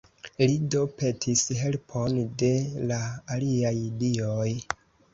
Li 0.43 0.53
do 0.75 0.79
petis 1.01 1.43
helpon 1.59 2.19
de 2.41 2.51
la 2.95 3.01
aliaj 3.39 3.79
dioj. 4.05 4.53